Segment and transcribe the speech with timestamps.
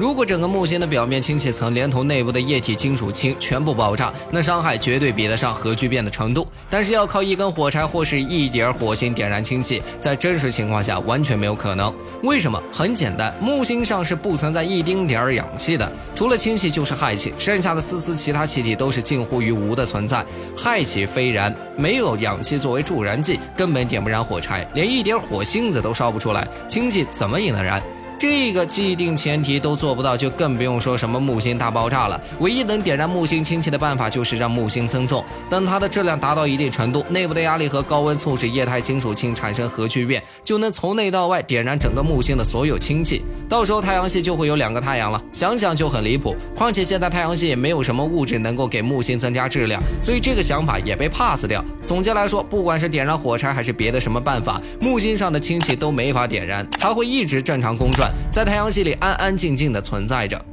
[0.00, 6.48] 如果整个木星的表面氢气层连同内部的液体金属氢全部爆炸，那伤害绝对比得上核聚变的程度。
[6.70, 11.94] 但是要靠一根火柴或是一点火星点燃氢气，在真实情况下完全没有可能。
[12.22, 12.58] 为什么？
[12.72, 20.24] 很简单，木星上是不存在一丁点儿氧气的，除了氢气就是氦气，剩下的丝丝其他气体都是近乎于无的存在。
[20.56, 27.82] 氦气非燃，没有氧气作为助燃剂，根本点不燃火柴，连一点火星子都烧不出来，氢气怎么也能燃？
[28.20, 32.20] 这个既定前提都做不到，就更不用说什么木星大爆炸了。
[32.40, 43.22] 唯一能点燃木星氢气的办法，就是让木星增重，等它的质量达到一定程度，内部的压力和高温促使液态金属氢产生核聚变，就能从内到外点燃整个木星的所有氢气。
[43.48, 46.36] 到时候太阳系就会有两个太阳了，想想就很离谱。
[46.54, 51.64] 况且现在太阳系也没有什么物质能够给木星增加质量，所以这个想法也被 pass 掉。
[51.86, 58.09] 总结来说，不管是点燃火柴还是别的什么办法，木星上的氢气都没法点燃，它会一直正常公转。
[58.30, 60.44] 在太阳系里安安静静的存在着。